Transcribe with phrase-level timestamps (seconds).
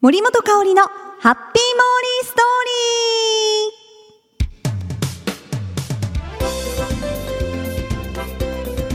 [0.00, 2.44] 森本香里のハッピーモーリーストー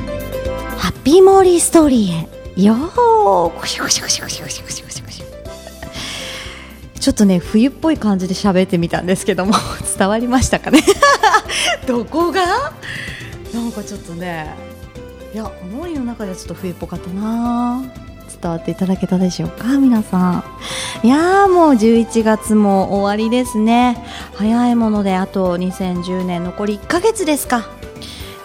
[0.09, 0.77] リー。
[0.79, 2.63] ハッピーモーリーストーリーへ。
[2.65, 2.89] よー。
[3.59, 5.23] こしこしこしこしこしこしこしこし
[6.99, 9.53] ちょっとね冬っぽい感じで喋ってみたんですけども
[9.97, 10.79] 伝わりましたかね？
[11.85, 12.73] どこが？
[13.53, 14.55] なんかちょっとね
[15.33, 17.83] いやモーリーの中ではちょっと冬っぽかったな。
[18.39, 19.77] 伝わっていただけたでしょうか？
[19.77, 20.43] 皆さん。
[21.03, 24.03] いやーもう11月も終わりですね。
[24.33, 27.67] 早いものであと2010年残り1ヶ月ですか。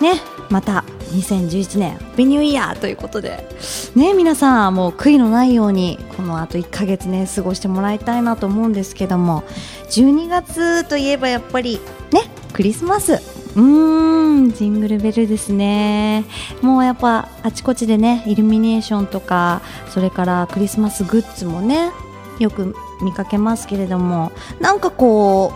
[0.01, 3.47] ねまた2011年ハッピーニューイヤーということで。
[3.95, 9.45] ね皆さんもう悔いのないようにこのあと1ヶ月ね過ごしてもらいたいなと思うんですけども。
[9.91, 11.81] 12月といえばやっぱり
[12.13, 12.23] ね
[12.53, 13.40] クリスマス。
[13.57, 16.25] うーんジングルベルですね。
[16.63, 21.91] もうやっぱあちこちでねイルミネーションとかそれからクリスマスグッズもね
[22.39, 25.53] よく見かけますけれどもなんかこ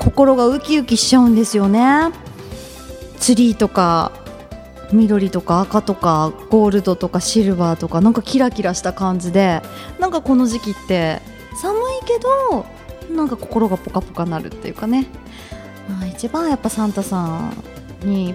[0.00, 2.10] う心がウキウキしちゃうんですよね。
[3.18, 4.12] ツリーとか
[4.92, 9.62] 緑とか赤とかゴールドとかシルバーとかなんかキラキラした感じで
[9.98, 11.20] なんかこの時期って
[11.60, 12.66] 寒いけど
[13.14, 15.06] なんか心がポカポカなるっていうかね、
[16.12, 17.52] 一番やっぱサンタさん
[18.04, 18.34] に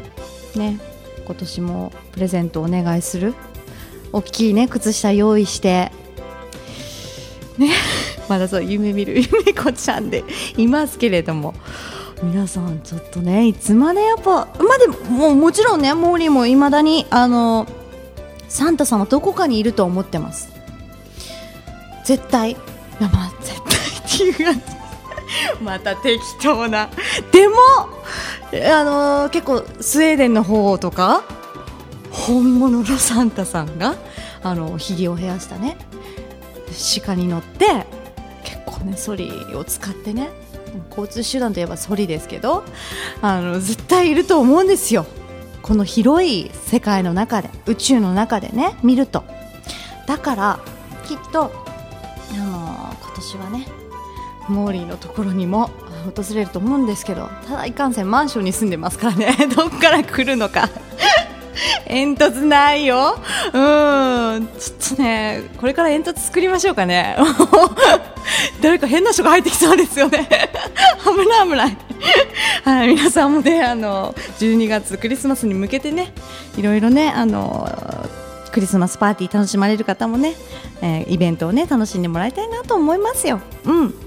[0.56, 0.80] ね
[1.26, 3.34] 今年もプレゼントをお願いする。
[4.14, 5.92] 大きいね靴下用意して。
[7.58, 7.72] ね。
[8.30, 10.24] まだそう夢見る 夢子ちゃんで
[10.58, 11.54] いますけれども。
[12.24, 14.98] 皆さんちょっとねいつまでやっぱまあでも
[15.30, 17.68] ももちろんねモーリーもいまだにあの
[18.50, 20.50] サンタさんはどこかにいると思ってます。
[22.06, 22.52] 絶対。
[22.52, 22.56] い
[23.00, 23.62] やまあ絶
[24.18, 24.77] 対っていう感じ。
[25.62, 26.90] また適当な。
[27.32, 27.56] でも
[28.72, 31.24] あのー、結構スウェーデンの方とか
[32.12, 33.96] 本物のサンタさんが
[34.42, 35.78] あのひげを生やしたね
[37.06, 37.86] 鹿に乗って
[38.44, 40.30] 結構ねソリを使ってね
[40.90, 42.64] 交通手段といえばソリですけど
[43.22, 45.06] あの絶対いると思うんですよ。
[45.62, 49.24] この広い世界の中で宇宙の中でね見ると。
[50.06, 50.60] だから
[51.06, 51.52] きっと
[52.32, 53.68] あの今年はね
[54.50, 55.70] モーリーのところにも
[56.16, 59.36] 訪れると思うんですけどただいかんせんマンションに住んでますからね。
[59.56, 60.70] どっから来るのか。
[61.88, 63.18] 煙突ないよ。
[63.54, 64.48] うん。
[64.60, 67.18] ちょっとねこれから煙突作りましょうかね。
[68.62, 70.30] 誰か変な人が入ってきそうですよね。
[71.04, 71.78] 危ない危ない。
[72.64, 76.14] はい皆さんもねあの12月クリスマスに向けてね
[76.58, 77.68] いろいろねあの
[78.52, 80.36] クリスマスパーティー楽しまれる方もね、
[80.82, 83.40] えー、イベントをね楽しんでもらいたいなと思いますよ。
[83.66, 84.07] うん。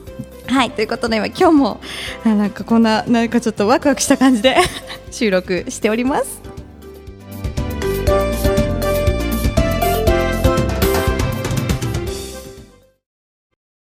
[0.51, 1.81] はいということで今日も
[2.25, 4.57] あなんかこんななんかちょっとワクワクした感じで
[5.11, 6.41] 収録しております。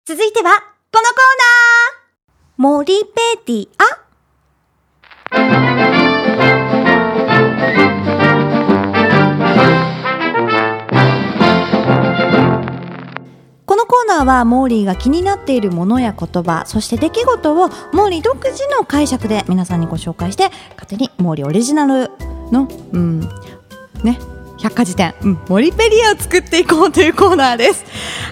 [0.05, 0.51] 続いては
[0.91, 1.97] このコーナー。
[2.57, 4.06] モリペディア
[14.07, 22.09] ナーはモーリーが気になっているものや言葉そして出来事をモーリー独自の解釈で皆さんにご紹介して勝手にモーリーオリジナル
[22.51, 23.21] のうん
[24.03, 24.17] ね
[24.59, 27.85] 百科事典、うん、モリペリアを作っていこうというコーナーです。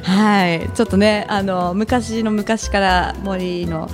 [0.04, 3.88] はい、ちょっとね、あの昔の昔からモーリーの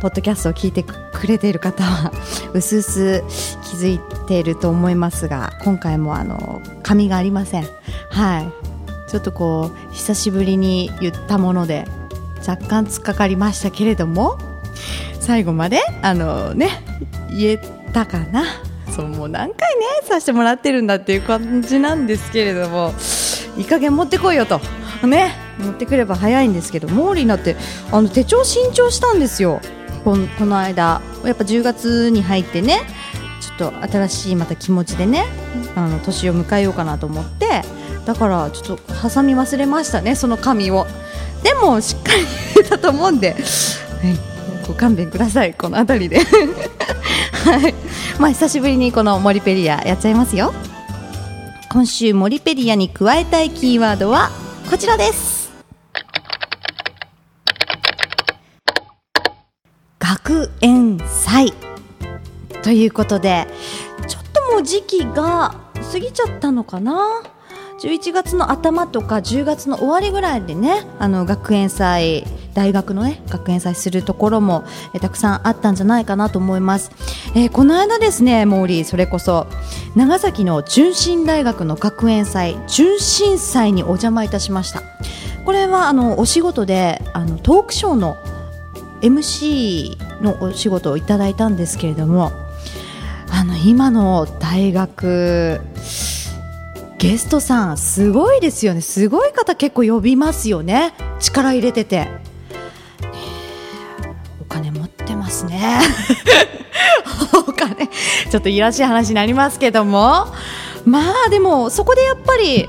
[0.00, 2.12] ポッドキャストを聞いてくれている方は
[2.54, 3.22] うすうす
[3.64, 7.66] 気づいていると思いますが、今回もあの紙がありません。
[8.10, 8.59] はい、
[9.10, 11.84] ちょっとこう久しぶりに言ったもので
[12.46, 14.38] 若干突っかかりましたけれども
[15.18, 16.68] 最後まであのね
[17.28, 17.58] 言え
[17.92, 18.44] たかな。
[18.94, 22.92] そうもう何回ねさせてもらってるんだっていう感じなんですけれども
[23.56, 24.60] いい加減持ってこいよと。
[25.06, 27.56] ね持ってくれば早いんですけどモーリーなって
[27.90, 29.60] あの手帳新調したんですよ。
[30.04, 31.02] ここの間。
[31.24, 32.80] やっぱ10月に入ってね
[33.40, 35.26] ちょっと新しいまた気持ちでね
[35.76, 37.62] あの年を迎えようかなと思って
[38.04, 40.86] だからちょっと挟み忘れましたねその紙を。
[41.42, 42.22] でもしっかり
[42.56, 46.20] 言えたと思うんで、はい、ご勘弁くださいこの辺りで。
[47.44, 47.74] はい。
[48.18, 50.52] まあ久しぶりにこのモリペリアやっちゃいますよ。
[51.70, 54.30] 今週モリペリアに加えたいキーワードは
[54.70, 55.50] こちらです。
[59.98, 61.54] 学園祭。
[62.62, 63.46] ということで
[64.06, 65.54] ちょっともう時期が
[65.92, 67.22] 過ぎちゃったのかな？
[67.80, 76.90] 11月の頭とか10月の終わりぐらいでねあの学園祭大学のね学園祭するところも、えたくさんあったんじゃないかなと思います、
[77.36, 79.46] えー、この間ですねモーリーそれこそ
[79.94, 84.82] 長崎の純真大学の学園祭純真祭にお邪魔いたしました。
[85.44, 88.16] これはあのお仕事であのトークショーの
[89.00, 92.30] MC のお仕事をいただいたんですけれども
[93.32, 95.60] あの今の大学
[97.00, 98.82] ゲストさんすごいですよね。
[98.82, 100.92] すごい方結構呼びますよね。
[101.18, 102.08] 力入れてて、
[104.38, 105.80] お金持ってますね。
[107.32, 107.88] お金。
[108.30, 110.26] ちょっといやらしい話になりますけども。
[110.84, 112.68] まあでもそこでやっぱり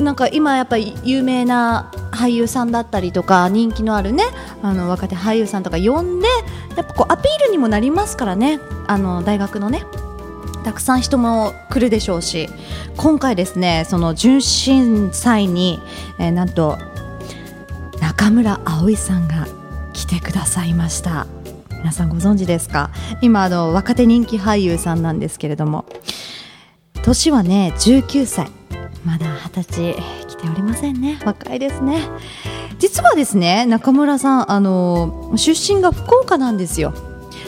[0.00, 4.24] なんか今やっぱり有名な俳優さんだったりとか人気のあるね
[4.62, 6.26] あの若手俳優さんとか呼んで
[6.76, 8.58] やっぱこうアピールにもなりますからね。
[8.88, 9.84] あの大学のね。
[10.64, 12.48] たくさん人も来るでしょうし
[12.96, 15.80] 今回ですねその純真祭に、
[16.18, 16.78] えー、なんと
[18.00, 19.46] 中村葵さんが
[19.92, 21.26] 来てくださいました。
[21.70, 22.90] 皆さんご存知ですか？
[23.22, 25.86] 今あの若手人気俳優さんなんですけれども。
[27.02, 28.50] 年はね19歳。
[29.04, 29.94] まだ二十歳
[30.28, 31.18] 来ておりませんね。
[31.24, 32.02] 若いですね。
[32.78, 36.92] 実はですね中村さんあの出身が福岡なんですよ。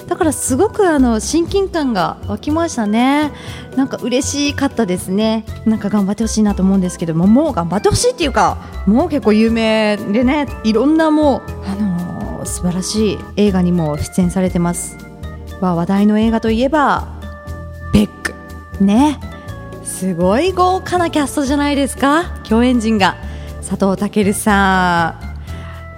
[0.07, 3.33] だからすごくあの親近感が湧きましたね。
[3.77, 5.45] なんか嬉しかったですね。
[5.65, 14.97] なんか頑張ってほしいなと思うんですけどももう頑張ってほしいっていうかもう結構有名でねいろんなもうあのー、素晴らしい映画にも出演されてます。
[15.61, 17.09] 話題の映画といえば
[17.93, 18.35] ベック
[18.83, 19.19] ね。
[19.85, 22.25] すごい豪華なキャストじゃないですか。
[22.49, 23.17] 共演陣が。
[23.69, 25.17] 佐藤健さ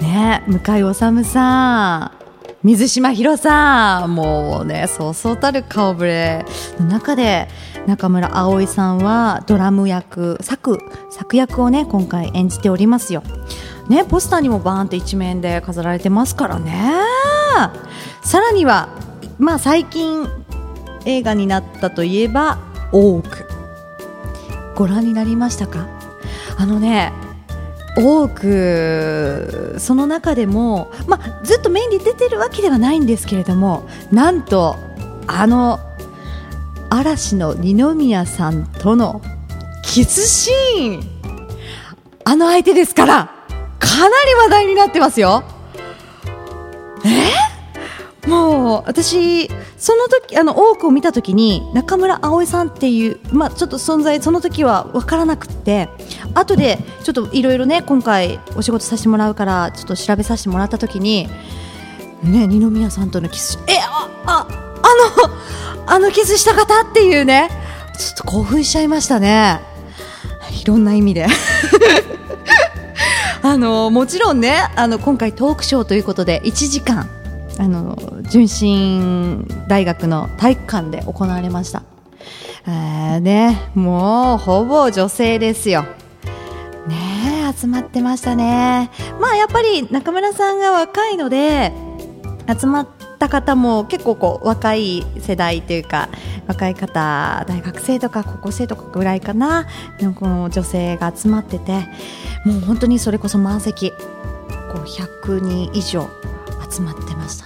[0.01, 0.03] ん。
[0.03, 0.43] ね。
[0.47, 2.24] 向井理さん。
[2.65, 6.47] 水島ひろさんもうねそうそうたる顔ぶれ
[6.81, 7.47] の中で
[7.87, 10.79] 中村葵さんはドラム役作
[11.11, 13.23] 作役をね今回演じておりますよ。
[13.91, 16.73] ねポスターにもバーンって一面で飾られてますからね。
[18.23, 18.89] さらには
[19.39, 20.27] まあ最近
[21.05, 22.59] 映画になったといえば
[22.93, 23.47] 「多く
[24.75, 25.87] ご覧になりましたか？
[26.57, 27.13] あのね
[27.97, 34.77] 多くその中でも、まあ、ずっとメインで出てるわけではないんですけれどもなんと
[35.27, 35.79] あの
[36.91, 39.23] 嵐の二宮さんとの
[39.83, 41.15] キスシーン。
[42.27, 43.31] あの相手ですから
[43.79, 45.45] かなり話題になってますよ。
[47.05, 48.29] え？
[48.29, 49.51] もう私
[49.85, 55.91] その時あの多くを見た時に中村葵さんっていうまあちょっと存在その時は分からなくて
[56.33, 61.29] 後でちょっといろいろね今回お仕事させてもらうからちょっと調べさせてもらった時に
[62.23, 67.51] ね二宮さんとのキスえあああのあのキスした方っていうね
[67.99, 69.61] ちょっと興奮しちゃいましたね。
[70.63, 71.27] いろんな意味で。
[73.43, 77.11] あのもちろんねあの今回トークショーということで1時間
[77.59, 81.83] あの純真大学の体育館で行われました。
[82.67, 85.85] えー、ね、もうほぼ女性ですよ。
[86.89, 88.91] ね集まってましたね。
[89.21, 91.73] まあやっぱり中村さんが若いので
[92.59, 96.09] 集まった方も結構こう若い世代というか
[96.47, 99.67] 若い方大学生とか高校生とかぐらいかな
[100.01, 101.73] のこの女性が集まってて
[102.45, 103.97] もう本当にそれこそ満席こ
[104.75, 106.09] う100人以上
[106.71, 107.44] 集まってました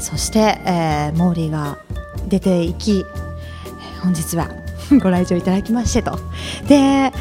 [0.00, 1.78] そして、えー、モーリーが
[2.28, 3.04] 出ていき
[4.02, 4.48] 本日は
[5.02, 6.18] ご来場いただきましてと。
[6.66, 7.12] で、え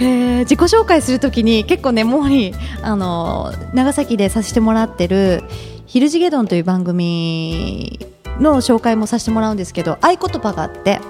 [0.00, 5.42] ー、自己紹介するときに結構ねモーリーあの長崎でさせてもらってる
[5.86, 7.98] 「ヒルジゲドン」という番組
[8.40, 11.00] の紹介もさせてもらうんですけど合言葉があって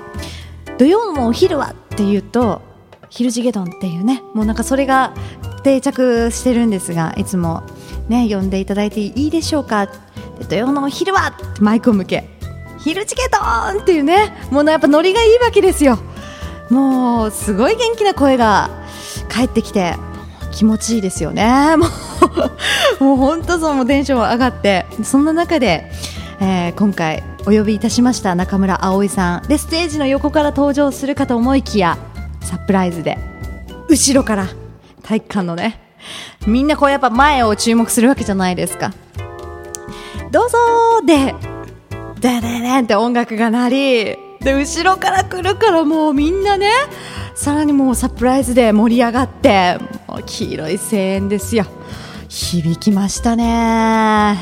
[0.79, 2.63] 土曜のお昼はっていうと
[3.09, 5.13] ヒルジゲドンっていうねもうなんかそれが
[5.63, 7.63] 定着してるんですがいつも
[8.09, 9.89] ね、呼んでいただいていいでしょうか
[10.49, 12.29] 土曜のお昼はマイクを向け
[12.79, 15.99] 昼チケットっていうねもうやっぱノリがいいわけですよ。
[16.71, 18.71] もうすごい元気な声が
[19.29, 19.95] 返ってきて
[20.53, 21.77] 気持ちいいですよね。
[22.99, 24.87] もう本当そうテンション上がって。
[25.03, 25.91] そんな中で、
[26.41, 29.43] えー、今回お呼びいたしました中村葵さん。
[29.49, 31.99] でステージの横から登場するかと思いきや
[32.41, 33.19] サプライズで
[33.89, 34.47] 後ろから
[35.03, 35.81] 体育館のね。
[36.47, 38.93] みんなこうやっぱ前を注目するわけじゃないですか。
[40.37, 40.59] どうぞ
[41.07, 41.35] で
[42.21, 44.05] でででんって音楽が鳴り
[44.45, 46.71] で後ろから来るからもうみんなね
[47.35, 51.65] さらにもうサプライズで盛り上がってもう黄色い声援ですよ。
[52.29, 54.37] 響きましたね。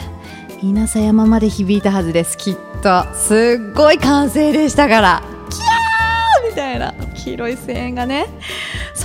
[0.63, 2.37] 稲佐山まで響いたはずです。
[2.39, 3.05] きっと。
[3.15, 5.23] すっごい歓声でしたから。
[5.49, 6.93] キャーみたいな。
[7.15, 8.27] 黄色い声援がね。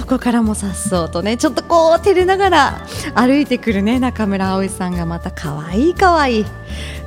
[0.10, 2.86] こからもさっそうとねちょっとこう照れながら
[3.16, 6.46] 歩いてくるね中村葵さんがまた可愛い可愛い。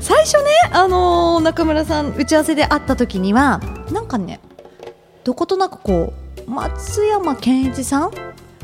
[0.00, 3.60] 最初ねあのー、中村さん打ち合わせで会った時には
[3.92, 4.40] なんかね
[5.24, 6.12] どことなくこ
[6.46, 8.10] う松山ケンイチさん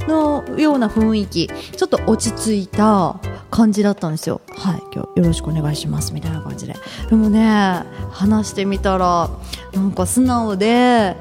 [0.08, 4.40] のような雰囲気ちょっと落ち着いた感じだったんですよ。
[4.56, 6.12] はい今日よろしくお願いします。
[6.12, 6.74] みたいな感じで。
[7.08, 9.30] でもね話してみたら
[9.72, 11.16] なんか素直で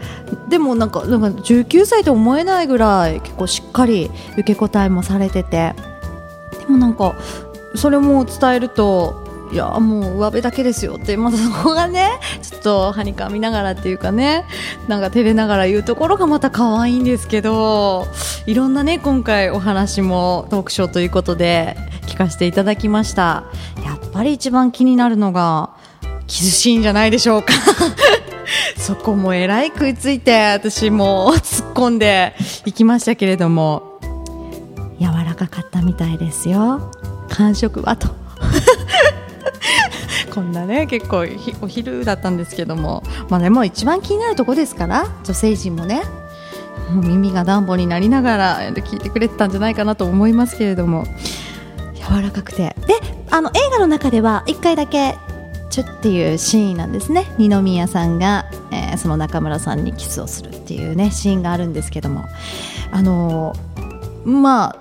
[0.49, 5.75] でもなんかなんか19歳と思えないぐらい結構しっかり受け答えもされてて。
[6.59, 7.15] でもなんか
[7.75, 12.19] それも伝えるといやもう上辺だけですよってまたそこがね
[12.59, 14.45] とはにかみながらっていうかね
[14.87, 18.07] なんか照れながら言うところがまた可愛いんですけど
[18.45, 21.75] いろんなね今回お話もトークショーということで
[22.07, 23.43] 聞かせていただきました。
[23.85, 25.75] やっぱり一番気になるのが
[26.25, 27.53] キスシーンじゃないでしょうか。
[28.77, 32.33] そこもえらい食いついて私も突っ込んで
[32.65, 33.99] いきましたけれども
[34.99, 36.91] 柔らかかったみたいですよ。
[37.29, 38.16] 感触はと。
[40.37, 41.25] こんなね結構
[41.61, 43.01] お昼だったんですけども。
[43.27, 45.07] まあでも一番気になるとこですから。
[45.23, 46.03] 女性陣もね。
[46.91, 51.05] もう耳が暖房になりながら聞いてくれてたんじゃないかなと思いますけれども。
[51.95, 52.75] 柔らかくて。
[52.85, 52.93] で
[53.31, 55.15] あの映画の中では1回だけ
[55.71, 57.25] チュっていうシーンなんですね。
[57.39, 62.25] 二宮さんが、えー、その中村さんにキスをするっていうねシーンがあるんですけども。
[62.91, 64.75] あのー、まあ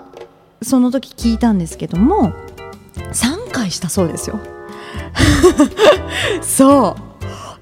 [0.61, 2.35] その時聞いたんですけども
[2.97, 4.39] 3回したそうですよ。
[6.43, 7.07] そう。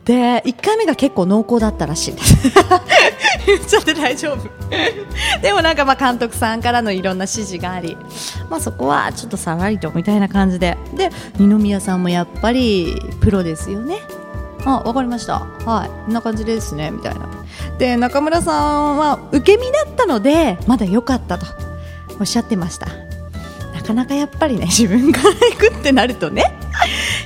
[0.05, 2.37] で1回目が結構濃厚だったらしいです。
[3.47, 4.51] 言っちゃって大丈夫。
[5.41, 7.97] でもなんかまあ監督さんからのいろんな指示があり、
[8.51, 10.77] まあ、そこはちょっとさらりとみたいな感じで。
[10.95, 14.01] で二宮さんもやっぱりプロですよね。
[14.67, 15.47] あわかりました。
[15.65, 15.89] はい。
[15.89, 16.91] こんな感じですね。
[16.91, 17.21] みたいな。
[17.79, 21.47] で中村さんは受け身だったのでまだ良かったと。
[22.21, 22.89] おっしゃってました。
[23.75, 26.53] なかなかやっぱりね自分から行くってなるとね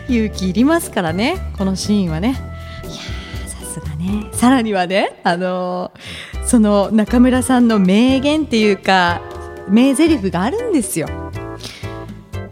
[0.08, 2.36] 勇気いりますからねこのシーンはね。
[2.84, 4.28] いやさすがね。
[4.32, 9.20] さらにはねあのー、その中村さんの名言っていうか
[9.68, 11.08] 名台詞があるんですよ。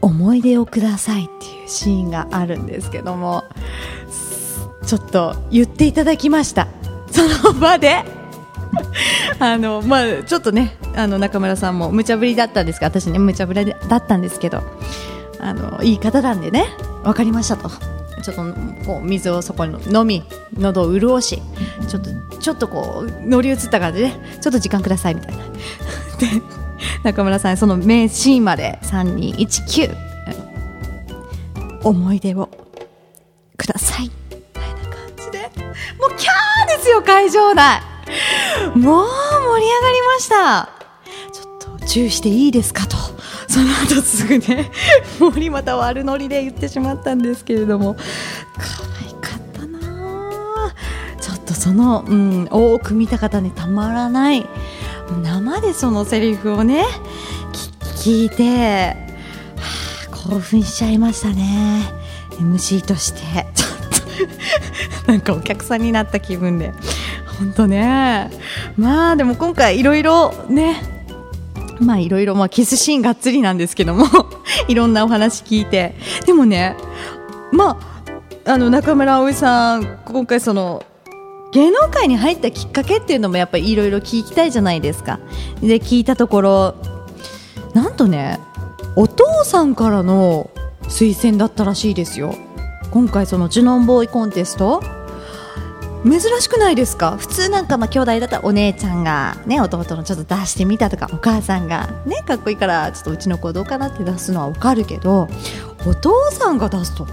[0.00, 3.44] 思い出をくださいっていうシーンがあるんですけども
[4.86, 6.68] ちょっと言っていただきました。
[7.10, 7.22] そ
[7.52, 8.04] の場で
[9.38, 14.62] あのまあちょっとねあの中村さんも無茶ぶりだったんですが私ね無茶ぶりだったんですけど
[15.40, 16.66] あのいい方なんでね
[17.06, 17.70] 分かりましたと。
[18.22, 18.42] ちょっと
[18.84, 20.24] こう水をそこに飲み
[20.58, 21.40] 喉を潤し
[21.86, 24.10] ちょっとちょっとこう乗り移った感じで
[24.40, 25.44] ちょっと時間くださいみたいな。
[26.18, 26.42] で
[27.04, 29.94] 中村さんその名シーンまで3219
[31.84, 32.48] 思い出を
[33.56, 34.10] ください。
[34.30, 35.50] みたいな感じで。
[35.98, 37.80] もうキャーですよ会場内。
[38.74, 40.68] もう盛り上がりました。
[41.32, 42.96] ちょっと注意していいですかと。
[43.56, 44.70] その後すぐね
[45.18, 47.94] 森また悪ノリで言ってしまったんですけれども。
[47.94, 48.02] 可
[49.02, 50.74] 愛かったな。
[51.18, 54.46] ちょっとその、うん、多く見た方にたまらない。
[55.22, 56.84] 生でそのセリフをね
[58.04, 58.94] 聞いて、
[59.56, 59.64] は
[60.12, 61.82] あ、興奮しちゃいましたね。
[62.32, 63.46] MC として。
[63.54, 63.66] ちょ
[65.00, 66.74] っとなんかお客さんになった気分で。
[67.38, 68.30] 本当ね。
[68.76, 70.95] まあでも今回いろいろね
[71.80, 74.06] まあいろいろ、まあキスシーンがっつりなんですけども
[74.68, 75.94] いろんなお話聞いて。
[76.26, 76.76] でもね、
[77.52, 77.78] ま
[78.44, 80.82] あ、あの中村葵さん、今回その、
[81.52, 85.20] 芸能界に入ったきっかけっていうのもやっぱりいろいろ聞きたいじゃないですか。
[85.60, 86.74] で、聞いたところ、
[87.74, 88.40] なんとね、
[88.94, 90.50] お父さんからの
[90.84, 92.34] 推薦だったらしいですよ。
[92.90, 94.82] 今回そのジュノンボーイコンテスト
[96.08, 97.16] 珍しくないですか？
[97.16, 105.28] 普通なんかまあ兄弟だったらお姉ちゃんが、ね、弟のちょっと出してみたとかお母さんが、ね、かっこいいからちょっとうちの子どうかなって出すのは分かるけど
[105.86, 107.06] お父さんが出すと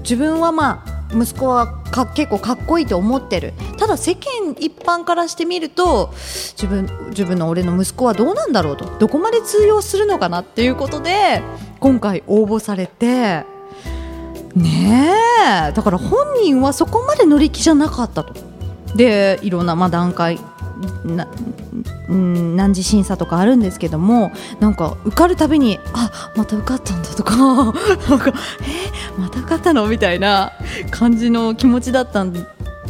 [0.00, 3.52] 自分はまあ息子はか結構かっこいいと思ってる。
[3.78, 6.12] ただ世間一般からしてみると
[6.56, 11.42] 自分自分の俺の息子はどうなんだろうとどこまで通用するのかなっていうことで
[11.80, 13.44] 今回応募されて
[14.54, 15.12] ね
[15.68, 15.72] え。
[15.72, 18.34] だから本人はそこまで乗り気じゃなかったと。
[18.96, 20.40] でいろんなまあ段階
[21.04, 21.28] な
[22.08, 27.72] うん何次審査とかあるんですけどもなんか受かるたびにあまた受かったんだとか なん
[28.18, 28.32] か
[29.16, 29.86] えまた受かったの？
[29.86, 30.52] みたいな
[30.90, 32.24] 感じの気持ちだった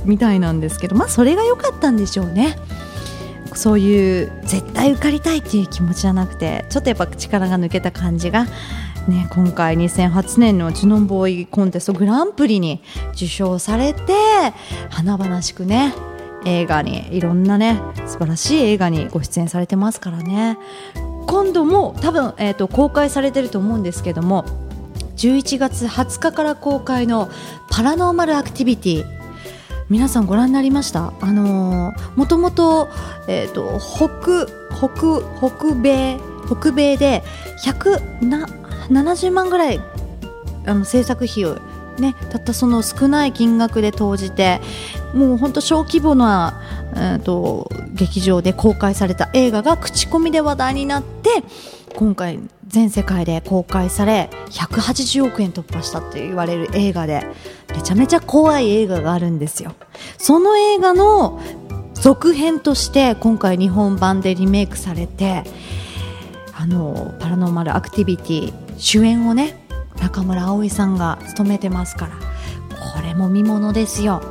[0.05, 2.59] みたいなんですけどまあそれが良かったんでしょうね。
[3.53, 8.47] そういう絶対受かりたいっていう気持ちじゃなくてちょっとやっぱ力が抜けた感じが
[9.09, 12.81] ね、今回2008年のジュノンボーイコンテストグランプリに
[13.13, 14.03] 受賞されて
[14.91, 15.95] 華々しくね
[16.45, 20.59] 映画にいろんなね素晴らしい映画にご出演されてますからね。
[21.27, 24.45] 今度も多分、えーと、公開されてると思うんですけども
[25.17, 27.31] 11月20日から公開の
[27.71, 29.05] パラノーマルアクティビティ
[29.89, 31.13] 皆さんご覧になりました？
[31.21, 32.89] あのー、もともと,、
[33.29, 37.23] えーと北北北米北米で
[38.91, 39.81] 70万ぐらい
[40.67, 41.59] あの制作費を
[41.99, 44.61] ね、たったその少ない金額で投じて
[45.13, 46.63] もう本当小規模な、
[46.95, 51.31] えーと、劇場で公開された映画が口コミで話題になって
[51.95, 57.27] 今回全世界で公開され180億円突破したって言われる映画で
[57.75, 59.75] めちゃめちゃ怖い映画があるんですよ。
[60.17, 61.41] その映画の
[61.95, 65.43] 続編として今回日本版でリメイクされて
[66.57, 69.57] あのパラノーマルアクティビティ主演をね
[70.01, 72.13] 中村葵さんが務めてますから
[72.95, 74.23] これも見ものですよ。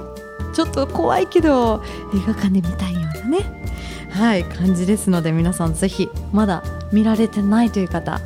[0.53, 3.63] ちょっと怖いけど映画館で見たいようなね
[4.09, 8.19] はい感じですので皆さんぜひまだ見られてないという方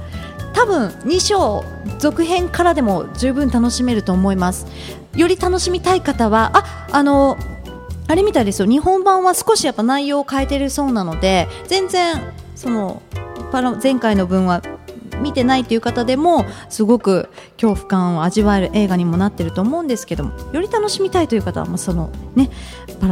[0.54, 1.66] 多分2章
[2.00, 4.66] 続編からでも十分楽しめると思います。
[5.16, 7.38] より楽しみたい方はああの
[8.08, 8.68] あれみたいですよ。
[8.68, 12.22] 日本版は少しやっぱ内容を変えてるそうなので全然
[12.56, 13.02] その
[13.82, 14.62] 前回の分は
[15.24, 22.52] 見てないという方でもすごく恐怖感を味わえる映画にもなってると思うんですけどもより楽しみたいという方はもうそのね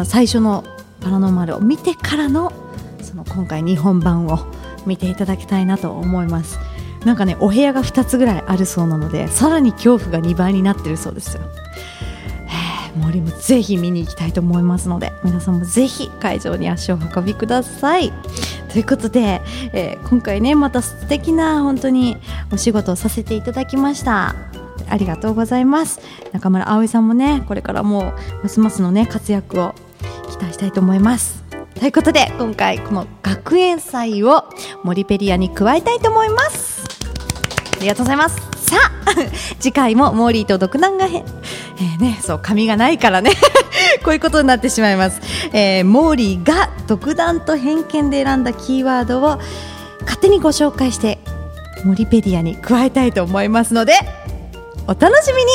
[0.05, 0.63] 最初の
[0.99, 2.53] パラノーマルを見てからの
[3.01, 4.39] その今回日本版を
[4.85, 6.59] 見ていただきたいなと思います。
[7.05, 11.41] なんかねお部屋が2つぐらいあるそうなのでさらに恐怖が2倍になってるそうですよ。
[12.95, 18.11] 森もぜひ見に行きたいと思いますので皆さんもぜひ会場に足を運びください。
[18.71, 19.41] ということで、
[19.73, 22.17] えー、今回ねまた素敵な本当に
[22.51, 24.35] お仕事をさせていただきました。
[24.89, 25.99] ありがとうございます。
[26.31, 28.13] 中村葵さんもねこれからも
[28.43, 29.75] ますますのね活躍を
[30.29, 31.43] 期待したいと思います。
[31.75, 34.45] ということで今回この学園祭を
[34.83, 36.83] モリペリアに加えたいと思います。
[37.77, 38.37] ありがとうございます。
[38.69, 38.91] さあ
[39.59, 43.31] 次回もモーリーと独断がへ、えー、ね、そう髪がないからね。
[44.03, 45.21] こういうことになってしまいます、
[45.53, 49.39] えー、モーリーが独断と偏見で選んだキーワードを
[50.01, 51.19] 勝手にご紹介して
[51.83, 53.93] モリペディアに加えたいと思いますので
[54.87, 55.51] お楽しみに。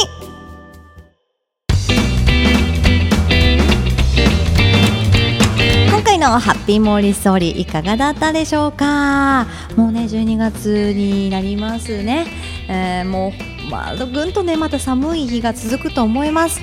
[5.89, 9.47] 今回のハッピーモーリーストーリーいかがだったでしょうか？
[9.77, 12.27] もうね12月になりますね、
[12.69, 13.33] えー、も
[13.67, 16.61] うまあぐんとねまた寒い日が続くと思います。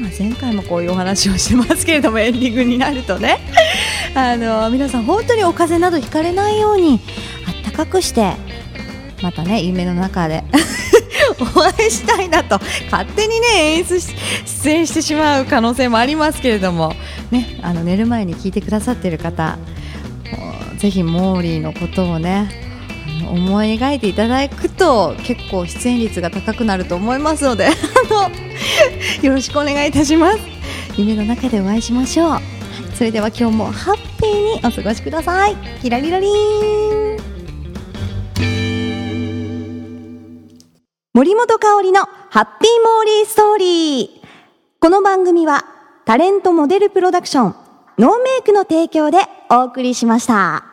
[0.00, 3.38] まあ、前回もこういうお話をしてますけれどもエンディングになるとね。
[4.14, 7.00] あの皆さん本当にお風邪などひかれないように
[7.46, 8.32] あったかくして
[9.22, 10.42] またね夢の中で
[11.38, 12.60] お会いしたいなと
[12.90, 16.94] 勝手にね演出出演してしまう可能性もありますけれども、
[17.30, 19.58] ね、あの寝る前に聞いてくださっている方
[20.78, 22.50] ぜひモーリーのことをね
[23.30, 27.70] 思い描いていただくと結構出演率が高くなると思いますので あ
[28.12, 28.49] の
[29.22, 30.38] よろしくお願いいたします
[30.96, 32.38] 夢の中でお会いしましょう
[32.94, 37.00] それでは今日もハッピーにお過ごしくださいキラリラリン
[41.12, 44.26] 森本香里のハッピーモーリーストーリー。
[44.80, 45.64] この番組は
[46.06, 47.54] タレントモデルプロダクション
[47.98, 49.18] ノーメイクの提供で
[49.50, 50.69] お送りしました。